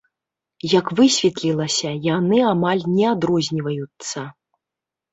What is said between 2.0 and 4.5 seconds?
яны амаль не адрозніваюцца.